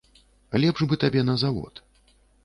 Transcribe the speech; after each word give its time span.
Лепш 0.61 0.81
бы 0.93 0.97
табе 1.03 1.21
на 1.27 1.35
завод. 1.43 1.83